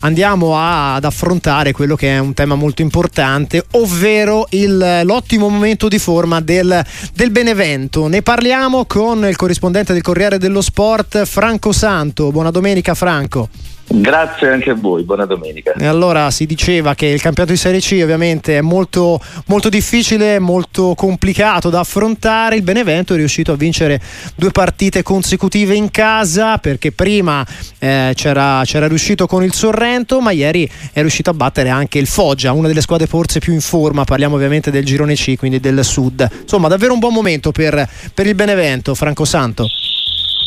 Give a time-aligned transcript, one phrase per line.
[0.00, 5.88] Andiamo a, ad affrontare quello che è un tema molto importante, ovvero il, l'ottimo momento
[5.88, 8.06] di forma del, del, Benevento.
[8.06, 12.30] Ne parliamo con il corrispondente del Corriere dello Sport, Franco Santo.
[12.30, 13.48] Buona domenica Franco.
[13.90, 15.72] Grazie anche a voi, buona domenica.
[15.72, 20.38] E allora si diceva che il campionato di Serie C ovviamente è molto, molto difficile,
[20.38, 22.56] molto complicato da affrontare.
[22.56, 23.98] Il Benevento è riuscito a vincere
[24.34, 27.46] due partite consecutive in casa perché prima
[27.78, 32.06] eh, c'era, c'era, riuscito con il Sorrento, ma ieri è riuscito a battere anche il
[32.06, 34.04] Foggia, una delle squadre forse più in forma.
[34.04, 36.28] Parliamo ovviamente del girone C, quindi del sud.
[36.42, 39.66] Insomma, davvero un buon momento per, per il Benevento, Franco Santo.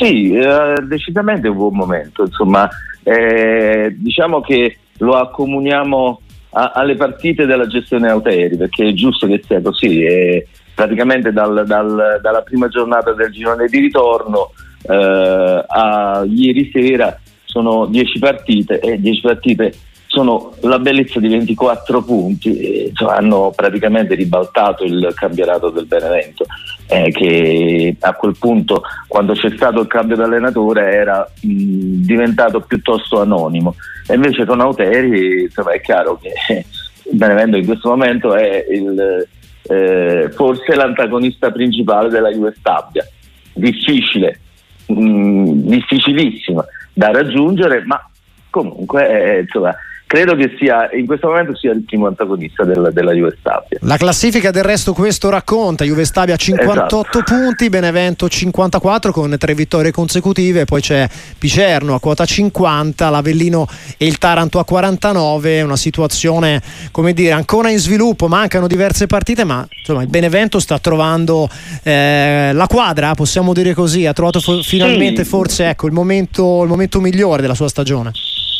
[0.00, 2.22] Sì, eh, decisamente un buon momento.
[2.22, 2.66] Insomma
[3.02, 6.20] eh, diciamo che lo accomuniamo
[6.52, 10.02] a, alle partite della gestione Auteri, perché è giusto che sia così.
[10.02, 14.52] E praticamente dal, dal, dalla prima giornata del girone di ritorno
[14.88, 19.74] eh, a ieri sera sono 10 partite e 10 partite
[20.06, 26.46] sono la bellezza di 24 punti, e, insomma, hanno praticamente ribaltato il campionato del Benevento,
[26.90, 33.20] eh, che a quel punto, quando c'è stato il cambio d'allenatore, era mh, diventato piuttosto
[33.20, 33.76] anonimo.
[34.08, 36.64] E invece con Auteri insomma, è chiaro che
[37.12, 39.26] Benevento in questo momento è il,
[39.62, 43.06] eh, forse l'antagonista principale della Juve Stabia.
[43.52, 44.40] Difficile,
[44.86, 48.04] mh, difficilissima da raggiungere, ma
[48.50, 49.74] comunque eh, insomma,
[50.10, 53.78] credo che sia in questo momento sia il primo antagonista del, della Juve Stabia.
[53.82, 57.22] La classifica del resto questo racconta, Juve Stabia 58 esatto.
[57.22, 64.06] punti, Benevento 54 con tre vittorie consecutive, poi c'è Picerno a quota 50, l'Avellino e
[64.06, 66.60] il Taranto a 49, una situazione
[66.90, 71.48] come dire ancora in sviluppo, mancano diverse partite ma insomma il Benevento sta trovando
[71.84, 75.28] eh, la quadra, possiamo dire così, ha trovato fo- finalmente sì.
[75.28, 78.10] forse ecco, il, momento, il momento migliore della sua stagione.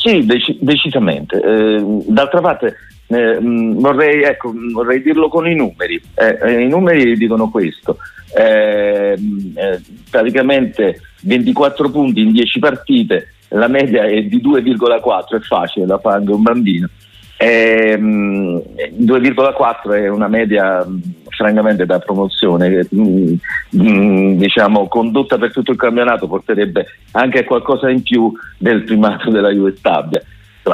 [0.00, 1.38] Sì, dec- decisamente.
[1.38, 2.74] Eh, d'altra parte
[3.08, 6.00] eh, vorrei, ecco, vorrei, dirlo con i numeri.
[6.14, 7.98] Eh, eh I numeri dicono questo.
[8.34, 15.84] Eh, eh, praticamente 24 punti in 10 partite, la media è di 2,4, è facile,
[15.84, 16.88] la fa anche un bambino.
[17.36, 20.86] 2,4 è una media
[21.40, 23.34] francamente da promozione mh,
[23.70, 29.30] mh, diciamo condotta per tutto il campionato porterebbe anche a qualcosa in più del primato
[29.30, 30.20] della Juve Stabia.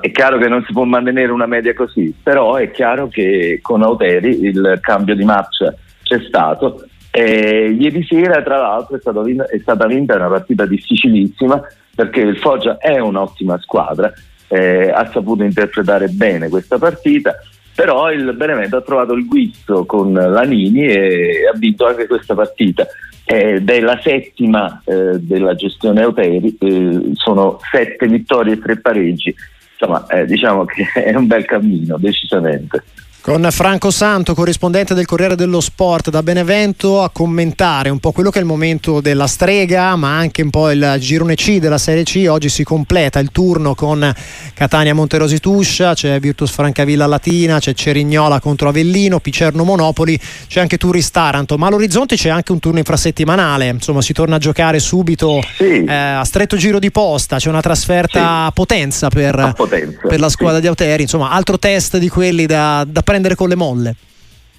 [0.00, 3.82] È chiaro che non si può mantenere una media così però è chiaro che con
[3.82, 9.58] Auteri il cambio di marcia c'è stato e ieri sera tra l'altro è, vinta, è
[9.60, 11.62] stata vinta una partita difficilissima
[11.94, 14.12] perché il Foggia è un'ottima squadra
[14.48, 17.36] eh, ha saputo interpretare bene questa partita
[17.78, 22.84] però il Benevento ha trovato il guizzo con Lanini e ha vinto anche questa partita
[23.24, 29.32] ed è la settima eh, della gestione Euteri, eh, sono sette vittorie e tre pareggi,
[29.70, 32.82] insomma eh, diciamo che è un bel cammino decisamente.
[33.28, 38.30] Con Franco Santo, corrispondente del Corriere dello Sport da Benevento, a commentare un po' quello
[38.30, 42.04] che è il momento della strega, ma anche un po' il girone C della Serie
[42.04, 42.24] C.
[42.26, 44.14] Oggi si completa il turno con
[44.54, 50.78] Catania Monterosi Tuscia, c'è Virtus Francavilla Latina, c'è Cerignola contro Avellino, Picerno Monopoli, c'è anche
[50.78, 55.42] Turis Taranto, ma all'orizzonte c'è anche un turno infrasettimanale, insomma si torna a giocare subito
[55.54, 55.84] sì.
[55.84, 58.24] eh, a stretto giro di posta, c'è una trasferta sì.
[58.24, 60.62] a potenza per, a potenza, per la squadra sì.
[60.62, 63.94] di Auteri, insomma altro test di quelli da, da prendere con le molle.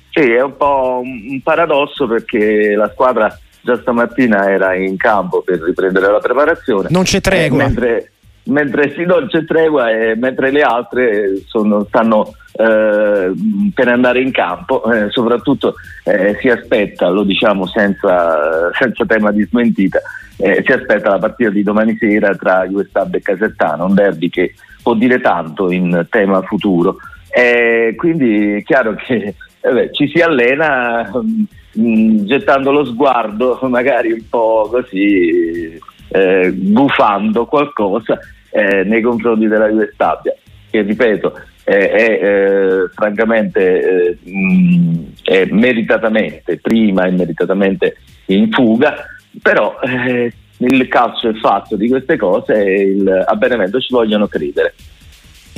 [0.10, 5.62] Sì, è un po' un paradosso perché la squadra già stamattina era in campo per
[5.62, 6.88] riprendere la preparazione.
[6.92, 7.64] Non c'è tregua.
[7.64, 8.12] Eh, mentre,
[8.44, 13.32] mentre sì, non c'è tregua e mentre le altre sono, stanno eh,
[13.74, 19.46] per andare in campo, eh, soprattutto eh, si aspetta, lo diciamo senza, senza tema di
[19.46, 20.00] smentita,
[20.38, 24.54] eh, si aspetta la partita di domani sera tra Juventus e Casertano, un derby che
[24.82, 26.98] può dire tanto in tema futuro.
[27.30, 34.12] E quindi è chiaro che vabbè, ci si allena mh, mm, gettando lo sguardo, magari
[34.12, 35.80] un po' così,
[36.10, 38.20] eh, gufando qualcosa
[38.52, 40.34] eh, nei confronti della Juve Stabia,
[40.70, 41.34] che ripeto
[41.64, 47.98] è, eh, francamente mh, mm, è meritatamente prima e meritatamente
[48.28, 49.06] in fuga,
[49.42, 54.28] però eh, il calcio è fatto di queste cose e il, a Benevento ci vogliono
[54.28, 54.74] credere.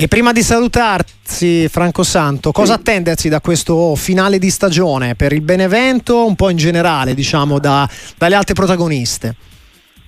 [0.02, 2.80] E prima di salutarsi, Franco Santo, cosa sì.
[2.80, 7.88] attendersi da questo finale di stagione per il Benevento, un po' in generale, diciamo, da,
[8.18, 9.36] dalle altre protagoniste?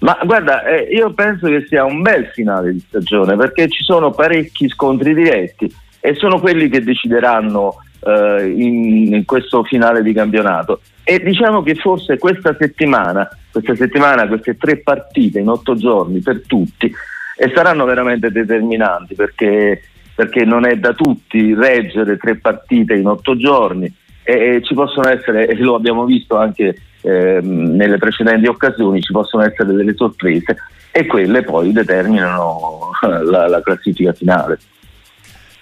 [0.01, 4.11] Ma guarda, eh, io penso che sia un bel finale di stagione perché ci sono
[4.11, 10.81] parecchi scontri diretti e sono quelli che decideranno eh, in, in, questo finale di campionato.
[11.05, 16.43] E diciamo che forse questa settimana, questa settimana, queste tre partite in otto giorni per
[16.49, 16.93] tutti,
[17.37, 19.83] e saranno veramente determinanti perché,
[20.15, 23.93] perché non è da tutti reggere tre partite in otto giorni
[24.23, 29.45] e, ci possono essere, e lo abbiamo visto anche eh, nelle precedenti occasioni, ci possono
[29.45, 30.57] essere delle sorprese
[30.91, 32.91] e quelle poi determinano
[33.25, 34.59] la, la classifica finale.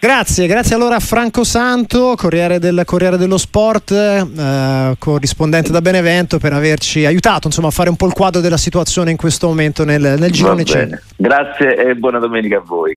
[0.04, 6.38] Grazie, grazie allora a Franco Santo, Corriere, del, Corriere dello Sport, eh, corrispondente da Benevento,
[6.38, 9.84] per averci aiutato insomma, a fare un po' il quadro della situazione in questo momento
[9.84, 10.88] nel, nel girone C.
[11.14, 12.90] Grazie e buona domenica a voi.